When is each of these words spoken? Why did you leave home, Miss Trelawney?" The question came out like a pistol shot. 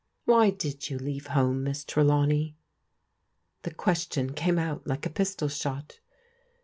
Why 0.25 0.49
did 0.49 0.89
you 0.89 0.97
leave 0.97 1.27
home, 1.27 1.63
Miss 1.63 1.85
Trelawney?" 1.85 2.57
The 3.61 3.71
question 3.71 4.33
came 4.33 4.57
out 4.57 4.87
like 4.87 5.05
a 5.05 5.11
pistol 5.11 5.47
shot. 5.47 5.99